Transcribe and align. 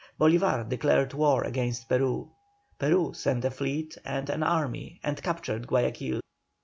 Bolívar 0.19 0.67
declared 0.67 1.13
war 1.13 1.43
against 1.43 1.87
Peru. 1.87 2.31
Peru 2.79 3.13
sent 3.13 3.45
a 3.45 3.51
fleet 3.51 3.95
and 4.03 4.31
an 4.31 4.41
army 4.41 4.99
and 5.03 5.21
captured 5.21 5.67
Guayaquil. 5.67 6.21